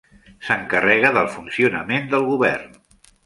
S'encarrega 0.45 1.11
del 1.17 1.29
funcionament 1.35 2.09
del 2.15 2.25
govern. 2.33 2.73